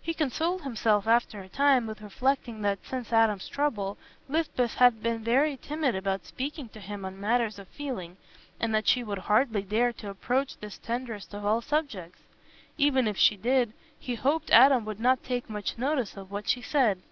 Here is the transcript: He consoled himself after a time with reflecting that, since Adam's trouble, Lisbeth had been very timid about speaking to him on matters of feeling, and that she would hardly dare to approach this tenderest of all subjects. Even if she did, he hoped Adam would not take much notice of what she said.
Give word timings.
He 0.00 0.14
consoled 0.14 0.62
himself 0.62 1.06
after 1.06 1.40
a 1.42 1.48
time 1.50 1.86
with 1.86 2.00
reflecting 2.00 2.62
that, 2.62 2.78
since 2.86 3.12
Adam's 3.12 3.46
trouble, 3.50 3.98
Lisbeth 4.30 4.76
had 4.76 5.02
been 5.02 5.22
very 5.22 5.58
timid 5.58 5.94
about 5.94 6.24
speaking 6.24 6.70
to 6.70 6.80
him 6.80 7.04
on 7.04 7.20
matters 7.20 7.58
of 7.58 7.68
feeling, 7.68 8.16
and 8.58 8.74
that 8.74 8.88
she 8.88 9.04
would 9.04 9.18
hardly 9.18 9.60
dare 9.60 9.92
to 9.92 10.08
approach 10.08 10.56
this 10.56 10.78
tenderest 10.78 11.34
of 11.34 11.44
all 11.44 11.60
subjects. 11.60 12.20
Even 12.78 13.06
if 13.06 13.18
she 13.18 13.36
did, 13.36 13.74
he 14.00 14.14
hoped 14.14 14.50
Adam 14.52 14.86
would 14.86 15.00
not 15.00 15.22
take 15.22 15.50
much 15.50 15.76
notice 15.76 16.16
of 16.16 16.30
what 16.30 16.48
she 16.48 16.62
said. 16.62 17.02